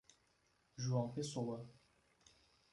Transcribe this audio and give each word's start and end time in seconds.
João 0.79 1.09
Pessoa 1.13 1.63